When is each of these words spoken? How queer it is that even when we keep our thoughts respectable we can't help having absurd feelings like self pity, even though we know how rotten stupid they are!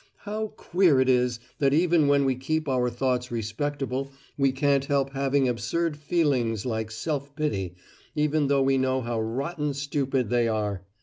How 0.21 0.47
queer 0.57 0.99
it 0.99 1.09
is 1.09 1.39
that 1.59 1.75
even 1.75 2.07
when 2.07 2.25
we 2.25 2.33
keep 2.33 2.67
our 2.67 2.89
thoughts 2.89 3.29
respectable 3.29 4.11
we 4.35 4.51
can't 4.51 4.85
help 4.85 5.11
having 5.11 5.47
absurd 5.47 5.95
feelings 5.95 6.65
like 6.65 6.89
self 6.89 7.35
pity, 7.35 7.75
even 8.15 8.47
though 8.47 8.63
we 8.63 8.79
know 8.79 9.01
how 9.01 9.21
rotten 9.21 9.75
stupid 9.75 10.31
they 10.31 10.47
are! 10.47 10.83